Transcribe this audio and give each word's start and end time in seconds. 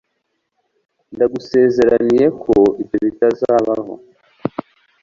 ndagusezeranije 1.13 2.27
ko 2.41 2.53
ibyo 2.81 2.97
bitazabaho 3.05 3.93